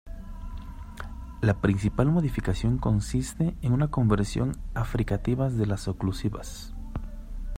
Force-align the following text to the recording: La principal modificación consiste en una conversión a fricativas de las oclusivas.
La 1.41 1.61
principal 1.61 2.07
modificación 2.07 2.79
consiste 2.79 3.55
en 3.61 3.71
una 3.71 3.89
conversión 3.91 4.53
a 4.73 4.83
fricativas 4.83 5.57
de 5.57 5.67
las 5.67 5.87
oclusivas. 5.87 6.73